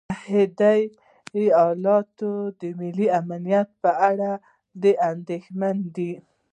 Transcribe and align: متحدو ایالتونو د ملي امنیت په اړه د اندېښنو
متحدو 0.03 0.73
ایالتونو 1.39 2.33
د 2.59 2.61
ملي 2.79 3.07
امنیت 3.19 3.69
په 3.83 3.91
اړه 4.09 4.31
د 4.81 4.83
اندېښنو 5.11 5.71